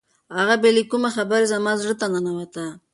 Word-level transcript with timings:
هغه 0.37 0.55
بې 0.61 0.69
له 0.75 0.83
کومې 0.91 1.09
خبرې 1.15 1.45
زما 1.53 1.71
زړه 1.81 1.93
ته 2.01 2.05
ننوته. 2.13 2.65